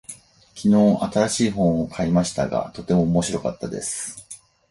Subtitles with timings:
[0.55, 4.27] 昨日、新しい本を買いましたが、とても面白かったです。